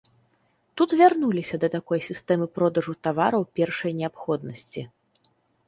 Тут 0.79 0.95
вярнуліся 1.01 1.59
да 1.65 1.69
такой 1.75 1.99
сістэмы 2.09 2.49
продажу 2.57 2.97
тавараў 3.11 3.47
першай 3.61 3.91
неабходнасці. 4.01 4.89